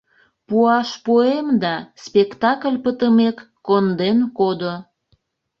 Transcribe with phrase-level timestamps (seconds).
[0.47, 1.73] Пуаш пуэм да,
[2.05, 4.73] спектакль пытымек, конден кодо.